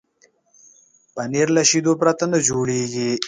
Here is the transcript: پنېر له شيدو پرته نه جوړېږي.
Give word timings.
پنېر 1.15 1.47
له 1.55 1.61
شيدو 1.69 1.93
پرته 2.01 2.25
نه 2.31 2.37
جوړېږي. 2.47 3.09